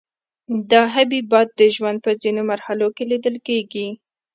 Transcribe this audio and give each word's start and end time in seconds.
دا 0.71 0.81
حبیبات 0.95 1.47
د 1.59 1.61
ژوند 1.75 1.97
په 2.05 2.11
ځینو 2.21 2.41
مرحلو 2.51 2.87
کې 2.95 3.03
لیدل 3.11 3.35
کیږي. 3.47 3.87